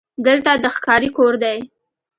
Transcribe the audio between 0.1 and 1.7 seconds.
دلته د ښکاري کور دی: